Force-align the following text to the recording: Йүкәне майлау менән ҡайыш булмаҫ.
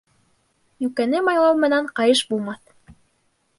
Йүкәне 0.85 1.21
майлау 1.27 1.61
менән 1.67 1.93
ҡайыш 2.01 2.25
булмаҫ. 2.33 2.61